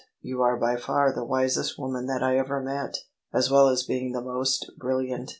You 0.23 0.41
are 0.41 0.57
by 0.57 0.77
far 0.77 1.13
the 1.13 1.23
wisest 1.23 1.77
woman 1.77 2.07
that 2.07 2.23
I 2.23 2.35
ever 2.35 2.59
met, 2.59 2.97
as 3.31 3.51
well 3.51 3.67
as 3.67 3.83
being 3.83 4.13
the 4.13 4.21
most 4.21 4.71
brilliant." 4.75 5.29